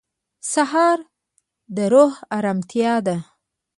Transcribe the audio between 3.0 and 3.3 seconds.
ده.